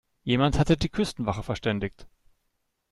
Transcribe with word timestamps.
Jemand 0.23 0.57
hatte 0.57 0.77
die 0.77 0.89
Küstenwache 0.89 1.43
verständigt. 1.43 2.07